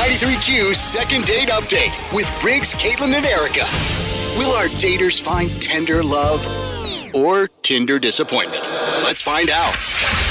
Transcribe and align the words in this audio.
93Q's 0.00 0.80
second 0.80 1.26
date 1.26 1.50
update 1.50 1.92
with 2.14 2.24
Briggs, 2.40 2.72
Caitlin, 2.72 3.12
and 3.12 3.26
Erica. 3.26 3.66
Will 4.38 4.50
our 4.56 4.64
daters 4.64 5.22
find 5.22 5.50
tender 5.60 6.02
love 6.02 6.40
or 7.14 7.48
Tinder 7.62 7.98
disappointment? 7.98 8.62
Let's 9.04 9.20
find 9.20 9.50
out. 9.50 9.76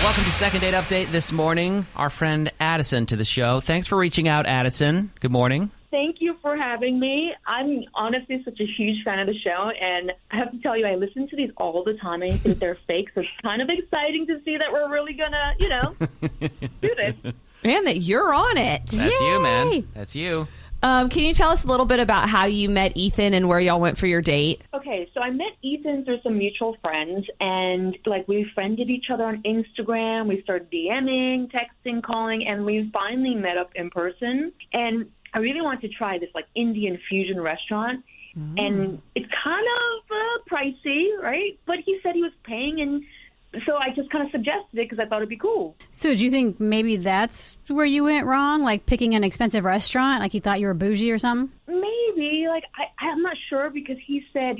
Welcome 0.01 0.23
to 0.23 0.31
Second 0.31 0.61
Date 0.61 0.73
Update 0.73 1.11
this 1.11 1.31
morning. 1.31 1.85
Our 1.95 2.09
friend 2.09 2.51
Addison 2.59 3.05
to 3.05 3.15
the 3.15 3.23
show. 3.23 3.59
Thanks 3.59 3.85
for 3.85 3.95
reaching 3.95 4.27
out, 4.27 4.47
Addison. 4.47 5.11
Good 5.19 5.29
morning. 5.29 5.69
Thank 5.91 6.15
you 6.19 6.35
for 6.41 6.57
having 6.57 6.99
me. 6.99 7.35
I'm 7.45 7.83
honestly 7.93 8.41
such 8.43 8.59
a 8.59 8.65
huge 8.65 9.03
fan 9.03 9.19
of 9.19 9.27
the 9.27 9.37
show, 9.37 9.69
and 9.79 10.11
I 10.31 10.37
have 10.37 10.51
to 10.51 10.57
tell 10.61 10.77
you, 10.77 10.87
I 10.87 10.95
listen 10.95 11.27
to 11.27 11.35
these 11.35 11.51
all 11.57 11.83
the 11.83 11.93
time. 11.93 12.23
I 12.23 12.31
think 12.31 12.57
they're 12.57 12.73
fake, 12.87 13.09
so 13.13 13.21
it's 13.21 13.29
kind 13.43 13.61
of 13.61 13.69
exciting 13.69 14.25
to 14.27 14.41
see 14.43 14.57
that 14.57 14.71
we're 14.73 14.89
really 14.91 15.13
gonna, 15.13 15.53
you 15.59 15.69
know, 15.69 15.95
do 16.81 16.95
this. 16.95 17.33
Man, 17.63 17.83
that 17.85 17.97
you're 17.97 18.33
on 18.33 18.57
it. 18.57 18.87
That's 18.87 19.19
you, 19.19 19.39
man. 19.41 19.87
That's 19.93 20.15
you. 20.15 20.47
Um, 20.81 21.09
can 21.09 21.23
you 21.23 21.33
tell 21.33 21.49
us 21.49 21.65
a 21.65 21.67
little 21.67 21.85
bit 21.85 21.99
about 21.99 22.29
how 22.29 22.45
you 22.45 22.69
met 22.69 22.95
Ethan 22.95 23.33
and 23.33 23.49
where 23.49 23.59
y'all 23.59 23.81
went 23.81 23.97
for 23.97 24.07
your 24.07 24.21
date? 24.21 24.61
Okay, 24.73 25.09
so 25.13 25.19
I 25.19 25.29
met 25.29 25.51
Ethan 25.61 26.05
through 26.05 26.21
some 26.21 26.37
mutual 26.37 26.77
friends, 26.81 27.27
and 27.41 27.97
like 28.05 28.25
we 28.29 28.49
friended 28.55 28.89
each 28.89 29.09
other 29.11 29.25
on 29.25 29.43
Instagram. 29.43 30.27
We 30.27 30.41
started 30.41 30.71
DMing, 30.71 31.51
texting, 31.51 32.01
calling, 32.01 32.47
and 32.47 32.65
we 32.65 32.89
finally 32.93 33.35
met 33.35 33.57
up 33.57 33.71
in 33.75 33.89
person. 33.89 34.53
And 34.71 35.11
I 35.33 35.39
really 35.39 35.61
wanted 35.61 35.81
to 35.81 35.89
try 35.89 36.17
this 36.17 36.29
like 36.33 36.45
Indian 36.55 36.97
fusion 37.09 37.41
restaurant. 37.41 38.05
And 38.57 39.01
it's 39.15 39.29
kind 39.43 39.65
of 39.65 40.11
uh, 40.15 40.55
pricey, 40.55 41.09
right? 41.21 41.59
But 41.65 41.79
he 41.85 41.99
said 42.01 42.15
he 42.15 42.21
was 42.21 42.31
paying, 42.45 42.79
and 42.79 43.03
so 43.65 43.75
I 43.75 43.89
just 43.95 44.09
kind 44.11 44.25
of 44.25 44.31
suggested 44.31 44.73
it 44.73 44.89
because 44.89 44.99
I 44.99 45.05
thought 45.07 45.17
it'd 45.17 45.29
be 45.29 45.37
cool. 45.37 45.75
So, 45.91 46.13
do 46.15 46.23
you 46.23 46.31
think 46.31 46.59
maybe 46.59 46.97
that's 46.97 47.57
where 47.67 47.85
you 47.85 48.03
went 48.03 48.25
wrong? 48.27 48.61
Like 48.61 48.85
picking 48.85 49.15
an 49.15 49.23
expensive 49.23 49.63
restaurant, 49.63 50.21
like 50.21 50.31
he 50.31 50.39
thought 50.39 50.59
you 50.59 50.67
were 50.67 50.73
bougie 50.73 51.11
or 51.11 51.17
something? 51.17 51.51
Maybe, 51.67 52.45
like 52.47 52.63
I, 52.75 53.05
I'm 53.05 53.21
not 53.21 53.35
sure 53.49 53.69
because 53.69 53.97
he 54.05 54.23
said 54.33 54.57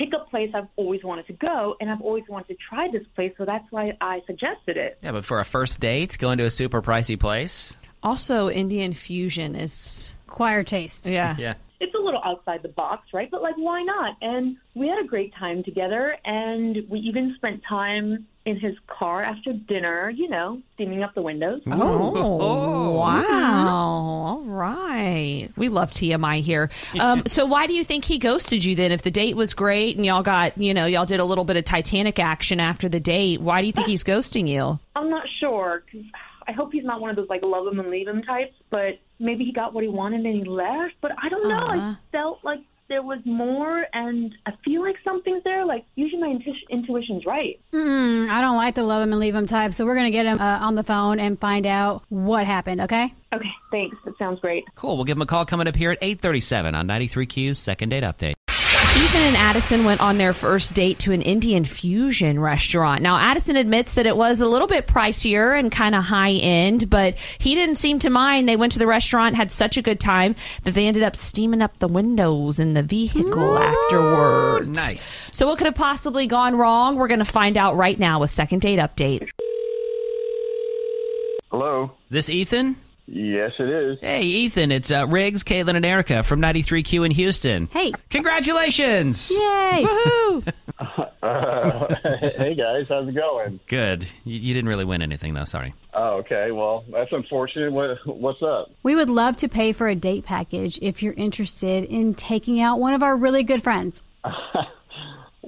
pick 0.00 0.08
a 0.14 0.24
place 0.30 0.50
I've 0.54 0.68
always 0.76 1.04
wanted 1.04 1.26
to 1.26 1.34
go, 1.34 1.76
and 1.80 1.90
I've 1.90 2.00
always 2.00 2.24
wanted 2.28 2.48
to 2.48 2.56
try 2.68 2.88
this 2.90 3.06
place, 3.14 3.32
so 3.36 3.44
that's 3.44 3.66
why 3.70 3.92
I 4.00 4.22
suggested 4.26 4.76
it. 4.78 4.98
Yeah, 5.02 5.12
but 5.12 5.26
for 5.26 5.40
a 5.40 5.44
first 5.44 5.78
date, 5.78 6.16
going 6.18 6.38
to 6.38 6.44
a 6.44 6.50
super 6.50 6.80
pricey 6.80 7.20
place. 7.20 7.76
Also, 8.02 8.48
Indian 8.48 8.92
fusion 8.92 9.54
is. 9.54 10.14
Choir 10.26 10.64
taste. 10.64 11.06
Yeah. 11.06 11.36
Yeah. 11.38 11.54
It's 11.82 11.94
a 11.94 11.98
little 11.98 12.20
outside 12.22 12.62
the 12.62 12.68
box, 12.68 13.08
right? 13.14 13.30
But 13.30 13.40
like, 13.40 13.56
why 13.56 13.82
not? 13.82 14.14
And 14.20 14.58
we 14.74 14.86
had 14.86 14.98
a 15.02 15.06
great 15.06 15.34
time 15.34 15.64
together, 15.64 16.16
and 16.26 16.76
we 16.90 16.98
even 17.00 17.34
spent 17.36 17.62
time 17.66 18.26
in 18.44 18.58
his 18.58 18.74
car 18.86 19.22
after 19.22 19.52
dinner. 19.52 20.10
You 20.10 20.28
know, 20.28 20.60
steaming 20.74 21.02
up 21.02 21.14
the 21.14 21.22
windows. 21.22 21.62
Oh, 21.70 22.90
wow. 22.92 23.68
All 23.68 24.40
right. 24.42 25.48
We 25.56 25.68
love 25.68 25.90
TMI 25.90 26.40
here. 26.40 26.70
Um, 26.98 27.22
so, 27.26 27.46
why 27.46 27.66
do 27.66 27.74
you 27.74 27.84
think 27.84 28.04
he 28.04 28.18
ghosted 28.18 28.64
you 28.64 28.74
then? 28.74 28.92
If 28.92 29.02
the 29.02 29.10
date 29.10 29.36
was 29.36 29.54
great 29.54 29.96
and 29.96 30.04
y'all 30.04 30.22
got, 30.22 30.56
you 30.58 30.74
know, 30.74 30.86
y'all 30.86 31.06
did 31.06 31.20
a 31.20 31.24
little 31.24 31.44
bit 31.44 31.56
of 31.56 31.64
Titanic 31.64 32.18
action 32.18 32.60
after 32.60 32.88
the 32.88 33.00
date, 33.00 33.40
why 33.40 33.60
do 33.60 33.66
you 33.66 33.72
think 33.72 33.86
he's 33.86 34.04
ghosting 34.04 34.48
you? 34.48 34.78
I'm 34.96 35.10
not 35.10 35.26
sure 35.38 35.82
because 35.84 36.06
I 36.46 36.52
hope 36.52 36.72
he's 36.72 36.84
not 36.84 37.00
one 37.00 37.10
of 37.10 37.16
those 37.16 37.28
like 37.28 37.42
love 37.42 37.66
him 37.66 37.78
and 37.78 37.90
leave 37.90 38.08
him 38.08 38.22
types. 38.22 38.54
But 38.70 38.98
maybe 39.18 39.44
he 39.44 39.52
got 39.52 39.72
what 39.72 39.84
he 39.84 39.90
wanted 39.90 40.24
and 40.24 40.34
he 40.34 40.44
left. 40.44 40.94
But 41.00 41.12
I 41.22 41.28
don't 41.28 41.48
know. 41.48 41.56
I 41.56 41.96
felt 42.12 42.40
like 42.42 42.60
there 42.90 43.02
was 43.02 43.20
more, 43.24 43.86
and 43.94 44.34
I 44.44 44.52
feel 44.62 44.82
like 44.82 44.96
something's 45.02 45.42
there. 45.44 45.64
Like 45.64 45.86
usually 45.94 46.20
my 46.20 46.28
intu- 46.28 46.52
intuition's 46.68 47.24
right. 47.24 47.58
Mm, 47.72 48.28
I 48.28 48.42
don't 48.42 48.56
like 48.56 48.74
the 48.74 48.82
love 48.82 49.02
him 49.02 49.12
and 49.12 49.20
leave 49.20 49.34
him 49.34 49.46
type, 49.46 49.72
so 49.72 49.86
we're 49.86 49.94
going 49.94 50.06
to 50.06 50.10
get 50.10 50.26
him 50.26 50.38
uh, 50.38 50.58
on 50.58 50.74
the 50.74 50.82
phone 50.82 51.18
and 51.18 51.40
find 51.40 51.64
out 51.64 52.02
what 52.10 52.44
happened, 52.44 52.82
okay? 52.82 53.14
Okay, 53.32 53.50
thanks. 53.70 53.96
That 54.04 54.18
sounds 54.18 54.40
great. 54.40 54.64
Cool. 54.74 54.96
We'll 54.96 55.04
give 55.04 55.16
him 55.16 55.22
a 55.22 55.26
call 55.26 55.46
coming 55.46 55.68
up 55.68 55.76
here 55.76 55.92
at 55.92 55.98
837 56.02 56.74
on 56.74 56.88
93Q's 56.88 57.58
second 57.58 57.90
date 57.90 58.02
update. 58.02 58.34
Ethan 59.10 59.22
and 59.26 59.36
Addison 59.36 59.84
went 59.84 60.00
on 60.00 60.18
their 60.18 60.32
first 60.32 60.72
date 60.72 61.00
to 61.00 61.10
an 61.10 61.20
Indian 61.20 61.64
fusion 61.64 62.38
restaurant. 62.38 63.02
Now, 63.02 63.18
Addison 63.18 63.56
admits 63.56 63.94
that 63.94 64.06
it 64.06 64.16
was 64.16 64.38
a 64.38 64.46
little 64.46 64.68
bit 64.68 64.86
pricier 64.86 65.58
and 65.58 65.72
kind 65.72 65.96
of 65.96 66.04
high 66.04 66.34
end, 66.34 66.88
but 66.88 67.16
he 67.38 67.56
didn't 67.56 67.74
seem 67.74 67.98
to 67.98 68.08
mind. 68.08 68.48
They 68.48 68.54
went 68.54 68.70
to 68.74 68.78
the 68.78 68.86
restaurant, 68.86 69.34
had 69.34 69.50
such 69.50 69.76
a 69.76 69.82
good 69.82 69.98
time 69.98 70.36
that 70.62 70.74
they 70.74 70.86
ended 70.86 71.02
up 71.02 71.16
steaming 71.16 71.60
up 71.60 71.76
the 71.80 71.88
windows 71.88 72.60
in 72.60 72.74
the 72.74 72.84
vehicle 72.84 73.58
afterwards. 73.58 74.68
Nice. 74.68 75.32
So, 75.34 75.48
what 75.48 75.58
could 75.58 75.66
have 75.66 75.74
possibly 75.74 76.28
gone 76.28 76.54
wrong? 76.54 76.94
We're 76.94 77.08
going 77.08 77.18
to 77.18 77.24
find 77.24 77.56
out 77.56 77.76
right 77.76 77.98
now 77.98 78.20
with 78.20 78.30
Second 78.30 78.60
Date 78.60 78.78
Update. 78.78 79.28
Hello. 81.50 81.90
This 82.10 82.30
Ethan? 82.30 82.76
Yes, 83.12 83.50
it 83.58 83.68
is. 83.68 83.98
Hey, 84.00 84.22
Ethan. 84.22 84.70
It's 84.70 84.92
uh, 84.92 85.04
Briggs, 85.04 85.42
Caitlin, 85.42 85.74
and 85.74 85.84
Erica 85.84 86.22
from 86.22 86.40
93Q 86.40 87.06
in 87.06 87.10
Houston. 87.10 87.68
Hey. 87.72 87.92
Congratulations. 88.08 89.32
Yay! 89.32 89.84
Woohoo! 89.84 90.52
Uh, 90.78 91.94
hey 92.38 92.54
guys, 92.54 92.86
how's 92.88 93.08
it 93.08 93.14
going? 93.16 93.58
Good. 93.66 94.06
You, 94.24 94.38
you 94.38 94.54
didn't 94.54 94.68
really 94.68 94.84
win 94.84 95.02
anything, 95.02 95.34
though. 95.34 95.44
Sorry. 95.44 95.74
Oh, 95.92 96.18
okay. 96.18 96.52
Well, 96.52 96.84
that's 96.88 97.10
unfortunate. 97.12 97.72
What, 97.72 97.98
what's 98.06 98.42
up? 98.42 98.70
we 98.84 98.94
would 98.94 99.10
love 99.10 99.34
to 99.36 99.48
pay 99.48 99.72
for 99.72 99.88
a 99.88 99.96
date 99.96 100.24
package 100.24 100.78
if 100.80 101.02
you're 101.02 101.14
interested 101.14 101.84
in 101.84 102.14
taking 102.14 102.60
out 102.60 102.78
one 102.78 102.94
of 102.94 103.02
our 103.02 103.16
really 103.16 103.42
good 103.42 103.62
friends. 103.62 104.02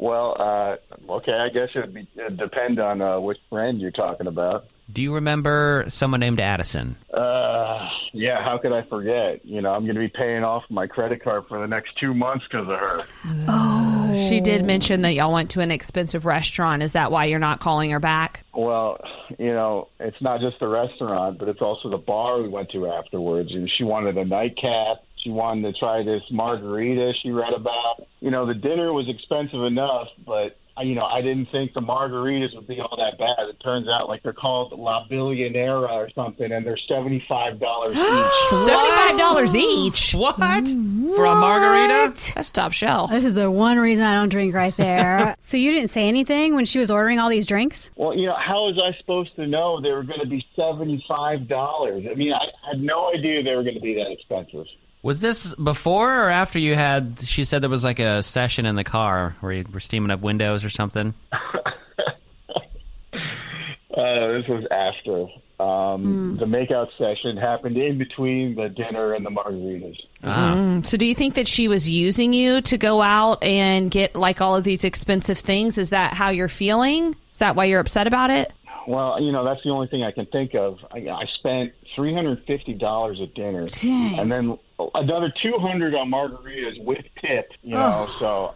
Well, 0.03 0.35
uh, 0.37 1.13
okay. 1.13 1.33
I 1.33 1.49
guess 1.49 1.69
it'd, 1.77 1.95
be, 1.95 2.09
it'd 2.17 2.37
depend 2.37 2.81
on 2.81 3.01
uh, 3.01 3.21
which 3.21 3.39
friend 3.49 3.81
you're 3.81 3.93
talking 3.93 4.27
about. 4.27 4.65
Do 4.93 5.01
you 5.01 5.15
remember 5.15 5.85
someone 5.87 6.19
named 6.19 6.41
Addison? 6.41 6.97
Uh, 7.15 7.89
yeah. 8.13 8.43
How 8.43 8.59
could 8.61 8.73
I 8.73 8.83
forget? 8.83 9.47
You 9.47 9.61
know, 9.61 9.71
I'm 9.71 9.85
going 9.85 9.95
to 9.95 10.01
be 10.01 10.09
paying 10.09 10.43
off 10.43 10.65
my 10.71 10.89
credit 10.89 11.23
card 11.23 11.45
for 11.49 11.61
the 11.61 11.69
next 11.69 11.97
two 12.01 12.15
months 12.15 12.45
because 12.51 12.69
of 12.69 12.77
her. 12.81 13.05
Oh, 13.47 14.13
She 14.29 14.41
did 14.41 14.65
mention 14.65 15.03
that 15.03 15.13
y'all 15.13 15.33
went 15.33 15.51
to 15.51 15.61
an 15.61 15.71
expensive 15.71 16.27
restaurant. 16.27 16.83
Is 16.83 16.95
that 16.95 17.13
why 17.13 17.27
you're 17.27 17.39
not 17.39 17.61
calling 17.61 17.93
her 17.93 18.01
back? 18.01 18.43
Well, 18.53 18.99
you 19.39 19.53
know, 19.53 19.87
it's 20.01 20.21
not 20.21 20.41
just 20.41 20.59
the 20.59 20.67
restaurant, 20.67 21.39
but 21.39 21.49
it's 21.49 21.63
also 21.63 21.89
the 21.89 21.97
bar 21.97 22.43
we 22.43 22.49
went 22.49 22.73
to 22.73 22.89
afterwards. 22.89 23.53
And 23.53 23.71
she 23.79 23.85
wanted 23.85 24.19
a 24.19 24.25
nightcap. 24.25 25.05
She 25.23 25.31
wanted 25.31 25.73
to 25.73 25.79
try 25.79 26.03
this 26.03 26.23
margarita 26.31 27.13
she 27.23 27.31
read 27.31 27.53
about. 27.53 28.07
You 28.21 28.31
know, 28.31 28.47
the 28.47 28.55
dinner 28.55 28.93
was 28.93 29.09
expensive 29.09 29.63
enough, 29.63 30.09
but 30.27 30.57
you 30.81 30.95
know, 30.95 31.05
I 31.05 31.21
didn't 31.21 31.47
think 31.53 31.75
the 31.75 31.81
margaritas 31.81 32.55
would 32.55 32.67
be 32.67 32.81
all 32.81 32.97
that 32.97 33.19
bad. 33.19 33.49
It 33.49 33.61
turns 33.63 33.87
out 33.89 34.09
like 34.09 34.23
they're 34.23 34.33
called 34.33 34.73
La 34.73 35.07
Billionera 35.07 35.91
or 35.91 36.09
something, 36.15 36.51
and 36.51 36.65
they're 36.67 36.79
seventy 36.89 37.23
five 37.29 37.61
dollars 37.61 37.95
each. 37.95 38.67
Seventy-five 38.67 39.19
dollars 39.19 39.55
each. 39.55 40.15
What? 40.23 40.37
For 40.37 41.25
a 41.27 41.35
margarita? 41.35 42.33
That's 42.35 42.51
top 42.51 42.73
shelf. 42.73 43.11
This 43.11 43.25
is 43.25 43.35
the 43.35 43.51
one 43.51 43.79
reason 43.79 44.05
I 44.05 44.15
don't 44.15 44.29
drink 44.29 44.55
right 44.55 44.75
there. 44.77 45.35
so, 45.39 45.57
you 45.57 45.73
didn't 45.73 45.91
say 45.91 46.07
anything 46.07 46.55
when 46.55 46.65
she 46.65 46.79
was 46.79 46.91
ordering 46.91 47.19
all 47.19 47.29
these 47.29 47.47
drinks? 47.47 47.91
Well, 47.97 48.17
you 48.17 48.27
know, 48.27 48.37
how 48.37 48.67
was 48.67 48.79
I 48.83 48.97
supposed 48.99 49.35
to 49.37 49.47
know 49.47 49.81
they 49.81 49.91
were 49.91 50.05
going 50.05 50.21
to 50.21 50.27
be 50.27 50.45
seventy 50.57 51.05
five 51.09 51.49
dollars? 51.49 52.05
I 52.11 52.15
mean, 52.15 52.33
I 52.33 52.47
had 52.69 52.81
no 52.81 53.13
idea 53.13 53.43
they 53.43 53.57
were 53.57 53.65
going 53.65 53.75
to 53.75 53.81
be 53.81 53.95
that 53.95 54.11
expensive. 54.11 54.67
Was 55.03 55.21
this 55.21 55.55
before 55.57 56.27
or 56.27 56.31
after 56.31 56.59
you 56.61 56.75
had? 56.77 57.19
She 57.23 57.43
said 57.45 57.61
there 57.63 57.69
was 57.71 57.83
like 57.85 57.99
a 57.99 58.23
session 58.23 58.67
in 58.67 58.77
the 58.77 58.85
car 58.85 59.37
where 59.41 59.53
you 59.53 59.65
were 59.73 59.81
steaming 59.81 60.11
up 60.13 60.21
windows 60.21 60.65
or 60.65 60.71
something. 60.71 61.15
Uh, 63.95 64.33
this 64.33 64.49
was 64.49 64.65
after. 64.71 65.27
Um, 65.63 66.37
The 66.39 66.47
makeout 66.47 66.89
session 66.97 67.37
happened 67.37 67.77
in 67.77 67.99
between 67.99 68.55
the 68.55 68.71
dinner 68.71 69.13
and 69.13 69.25
the 69.25 69.31
margaritas. 69.31 69.97
Ah. 70.25 70.81
So, 70.83 70.97
do 70.97 71.05
you 71.05 71.15
think 71.15 71.35
that 71.35 71.47
she 71.47 71.69
was 71.69 71.89
using 71.91 72.33
you 72.33 72.63
to 72.63 72.79
go 72.79 73.03
out 73.03 73.43
and 73.45 73.91
get 73.91 74.17
like 74.17 74.41
all 74.41 74.57
of 74.57 74.65
these 74.65 74.85
expensive 74.85 75.39
things? 75.39 75.77
Is 75.77 75.91
that 75.91 76.15
how 76.15 76.31
you're 76.31 76.49
feeling? 76.49 77.15
Is 77.33 77.41
that 77.41 77.55
why 77.55 77.67
you're 77.67 77.81
upset 77.81 78.07
about 78.07 78.31
it? 78.31 78.51
Well, 78.87 79.21
you 79.21 79.33
know, 79.33 79.45
that's 79.45 79.63
the 79.63 79.71
only 79.71 79.87
thing 79.89 80.03
I 80.03 80.11
can 80.11 80.27
think 80.27 80.55
of. 80.55 80.79
I, 80.91 80.99
I 81.09 81.25
spent 81.39 81.73
three 81.95 82.15
hundred 82.15 82.45
fifty 82.47 82.75
dollars 82.75 83.21
at 83.23 83.35
dinner, 83.35 83.69
Dang. 83.69 84.19
and 84.19 84.31
then 84.31 84.59
another 84.95 85.33
two 85.43 85.55
hundred 85.59 85.95
on 85.95 86.11
margaritas 86.11 86.83
with 86.85 87.05
tip. 87.21 87.51
You 87.63 87.75
know, 87.75 88.11
so 88.19 88.55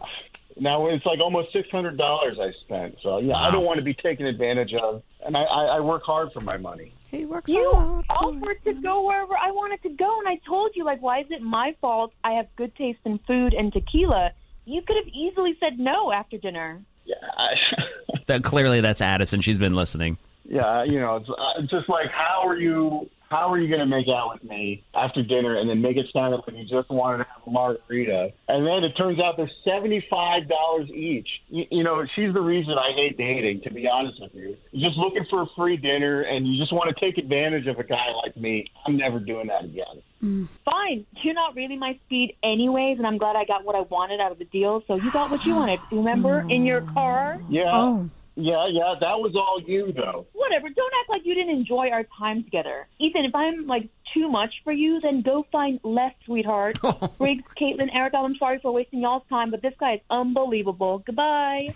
now 0.59 0.87
it's 0.87 1.05
like 1.05 1.19
almost 1.19 1.53
six 1.53 1.69
hundred 1.69 1.97
dollars 1.97 2.37
I 2.39 2.51
spent. 2.63 2.97
So 3.01 3.19
yeah, 3.19 3.35
I 3.35 3.51
don't 3.51 3.63
want 3.63 3.77
to 3.77 3.83
be 3.83 3.93
taken 3.93 4.25
advantage 4.25 4.73
of, 4.73 5.03
and 5.25 5.37
I, 5.37 5.43
I, 5.43 5.63
I 5.77 5.79
work 5.79 6.03
hard 6.03 6.31
for 6.33 6.41
my 6.41 6.57
money. 6.57 6.93
He 7.09 7.25
works 7.25 7.51
You 7.51 8.03
offered 8.09 8.63
to 8.65 8.73
go 8.73 9.07
wherever 9.07 9.33
I 9.37 9.51
wanted 9.51 9.81
to 9.83 9.89
go, 9.89 10.19
and 10.19 10.27
I 10.27 10.41
told 10.45 10.71
you, 10.75 10.83
like, 10.83 11.01
why 11.01 11.21
is 11.21 11.27
it 11.29 11.41
my 11.41 11.73
fault? 11.79 12.11
I 12.23 12.33
have 12.33 12.47
good 12.57 12.75
taste 12.75 12.99
in 13.05 13.19
food 13.19 13.53
and 13.53 13.71
tequila. 13.71 14.31
You 14.65 14.81
could 14.81 14.97
have 14.97 15.07
easily 15.13 15.55
said 15.61 15.79
no 15.79 16.11
after 16.11 16.37
dinner. 16.37 16.81
Yeah, 17.07 17.15
I, 17.37 17.49
That 18.27 18.43
clearly 18.43 18.81
that's 18.81 19.01
Addison. 19.01 19.41
She's 19.41 19.57
been 19.57 19.73
listening. 19.73 20.17
yeah, 20.45 20.83
you 20.83 20.99
know, 20.99 21.15
it's, 21.15 21.29
uh, 21.29 21.33
it's 21.59 21.71
just 21.71 21.87
like 21.89 22.11
how 22.11 22.45
are 22.45 22.57
you? 22.57 23.09
How 23.29 23.51
are 23.51 23.57
you 23.57 23.67
going 23.67 23.79
to 23.79 23.85
make 23.85 24.07
out 24.07 24.33
with 24.33 24.43
me 24.49 24.83
after 24.93 25.21
dinner 25.21 25.57
and 25.57 25.69
then 25.69 25.81
make 25.81 25.97
it 25.97 26.05
sound 26.13 26.33
like 26.33 26.55
you 26.55 26.63
just 26.63 26.89
wanted 26.89 27.19
to 27.19 27.23
have 27.25 27.41
a 27.45 27.49
margarita? 27.49 28.31
And 28.47 28.65
then 28.65 28.83
it 28.83 28.93
turns 28.97 29.19
out 29.19 29.35
they're 29.37 29.51
seventy-five 29.65 30.47
dollars 30.47 30.89
each. 30.89 31.27
You, 31.49 31.65
you 31.69 31.83
know, 31.83 32.05
she's 32.15 32.33
the 32.33 32.41
reason 32.41 32.73
I 32.73 32.93
hate 32.95 33.17
dating. 33.17 33.61
To 33.61 33.73
be 33.73 33.87
honest 33.87 34.21
with 34.21 34.33
you, 34.33 34.55
you're 34.71 34.89
just 34.89 34.97
looking 34.97 35.25
for 35.29 35.41
a 35.41 35.47
free 35.55 35.77
dinner 35.77 36.21
and 36.21 36.47
you 36.47 36.57
just 36.57 36.71
want 36.71 36.95
to 36.95 36.99
take 36.99 37.17
advantage 37.17 37.67
of 37.67 37.79
a 37.79 37.83
guy 37.83 38.11
like 38.23 38.37
me. 38.37 38.65
I'm 38.85 38.97
never 38.97 39.19
doing 39.19 39.47
that 39.47 39.65
again. 39.65 40.01
Mm. 40.23 40.47
Fine. 40.65 41.05
You're 41.21 41.33
not 41.33 41.55
really 41.55 41.77
my 41.77 41.99
speed 42.05 42.35
anyways, 42.43 42.97
and 42.97 43.05
I'm 43.05 43.17
glad 43.17 43.35
I 43.35 43.45
got 43.45 43.63
what 43.65 43.75
I 43.75 43.81
wanted 43.81 44.19
out 44.19 44.31
of 44.31 44.39
the 44.39 44.45
deal. 44.45 44.83
So 44.87 44.95
you 44.95 45.11
got 45.11 45.29
what 45.29 45.45
you 45.45 45.55
wanted. 45.55 45.79
Remember? 45.91 46.45
In 46.49 46.65
your 46.65 46.81
car? 46.81 47.39
Yeah. 47.49 47.71
Oh. 47.71 48.09
Yeah, 48.39 48.67
yeah, 48.71 48.93
that 48.99 49.17
was 49.19 49.35
all 49.35 49.59
you 49.65 49.91
though. 49.93 50.27
Whatever. 50.33 50.69
Don't 50.69 50.93
act 51.01 51.09
like 51.09 51.21
you 51.25 51.33
didn't 51.33 51.55
enjoy 51.55 51.89
our 51.89 52.05
time 52.19 52.43
together. 52.43 52.87
Ethan, 52.99 53.25
if 53.25 53.33
I'm 53.33 53.65
like 53.65 53.89
too 54.13 54.29
much 54.29 54.53
for 54.63 54.71
you, 54.71 54.99
then 55.01 55.23
go 55.23 55.45
find 55.51 55.79
less, 55.83 56.13
sweetheart. 56.25 56.77
Briggs, 57.17 57.43
Caitlin, 57.59 57.93
Erica, 57.93 58.17
I'm 58.17 58.35
sorry 58.35 58.59
for 58.61 58.71
wasting 58.71 59.01
y'all's 59.01 59.23
time, 59.27 59.49
but 59.49 59.63
this 59.63 59.73
guy 59.79 59.95
is 59.95 60.01
unbelievable. 60.11 60.99
Goodbye. 60.99 61.69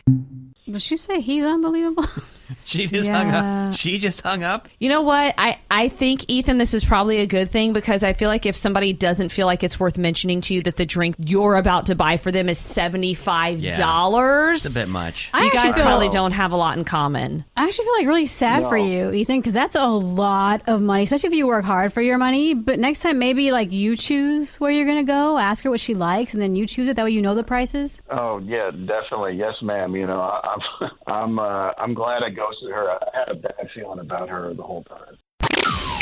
Did 0.65 0.81
she 0.81 0.97
say 0.97 1.19
he's 1.19 1.43
unbelievable? 1.43 2.05
She 2.65 2.85
just 2.87 3.09
hung 3.09 3.29
up. 3.31 3.73
She 3.75 3.97
just 3.97 4.21
hung 4.21 4.43
up. 4.43 4.69
You 4.79 4.89
know 4.89 5.01
what? 5.01 5.33
I, 5.37 5.59
I 5.69 5.89
think, 5.89 6.25
Ethan, 6.29 6.57
this 6.57 6.73
is 6.73 6.83
probably 6.85 7.17
a 7.19 7.25
good 7.27 7.49
thing 7.51 7.73
because 7.73 8.03
I 8.03 8.13
feel 8.13 8.29
like 8.29 8.45
if 8.45 8.55
somebody 8.55 8.93
doesn't 8.93 9.29
feel 9.29 9.45
like 9.45 9.63
it's 9.63 9.79
worth 9.79 9.97
mentioning 9.97 10.41
to 10.41 10.53
you 10.53 10.61
that 10.63 10.75
the 10.77 10.85
drink 10.85 11.15
you're 11.25 11.55
about 11.55 11.87
to 11.87 11.95
buy 11.95 12.17
for 12.17 12.31
them 12.31 12.47
is 12.49 12.57
$75, 12.59 14.53
It's 14.55 14.75
a 14.75 14.79
bit 14.79 14.89
much. 14.89 15.29
I 15.33 15.41
you 15.41 15.47
actually 15.47 15.63
guys 15.69 15.75
feel- 15.75 15.85
probably 15.85 16.09
don't 16.09 16.31
have 16.31 16.51
a 16.51 16.55
lot 16.57 16.77
in 16.77 16.83
common. 16.85 17.45
I 17.55 17.65
actually 17.65 17.85
feel 17.85 17.93
like 17.99 18.07
really 18.07 18.25
sad 18.25 18.63
for 18.63 18.77
you, 18.77 19.11
Ethan, 19.11 19.39
because 19.39 19.53
that's 19.53 19.75
a 19.75 19.85
lot 19.87 20.61
of 20.67 20.81
money, 20.81 21.03
especially 21.03 21.27
if 21.29 21.33
you 21.35 21.47
work 21.47 21.65
hard 21.65 21.93
for 21.93 22.01
your 22.01 22.17
money. 22.17 22.53
But 22.53 22.79
next 22.79 22.99
time, 22.99 23.19
maybe 23.19 23.51
like 23.51 23.71
you 23.71 23.95
choose 23.95 24.59
where 24.59 24.71
you're 24.71 24.85
going 24.85 25.05
to 25.05 25.09
go, 25.11 25.37
ask 25.37 25.63
her 25.63 25.69
what 25.69 25.79
she 25.79 25.93
likes, 25.93 26.33
and 26.33 26.41
then 26.41 26.55
you 26.55 26.65
choose 26.67 26.87
it. 26.87 26.95
That 26.95 27.05
way 27.05 27.11
you 27.11 27.21
know 27.21 27.35
the 27.35 27.43
prices. 27.43 28.01
Oh 28.09 28.39
yeah, 28.39 28.71
definitely. 28.71 29.35
Yes, 29.37 29.55
ma'am. 29.61 29.95
You 29.95 30.07
know, 30.07 30.19
I, 30.21 30.55
I'm 30.81 30.91
I'm 31.07 31.39
uh, 31.39 31.71
I'm 31.77 31.93
glad 31.93 32.23
I 32.23 32.29
ghosted 32.41 32.71
her. 32.71 32.91
I 32.91 32.97
had 33.13 33.29
a 33.29 33.35
bad 33.35 33.69
feeling 33.73 33.99
about 33.99 34.29
her 34.29 34.53
the 34.53 34.63
whole 34.63 34.83
time. 34.83 35.17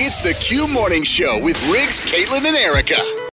It's 0.01 0.21
the 0.21 0.33
Q 0.35 0.67
Morning 0.67 1.03
Show 1.03 1.43
with 1.43 1.59
Briggs, 1.69 1.99
Caitlin, 1.99 2.45
and 2.45 2.55
Erica. 2.55 3.19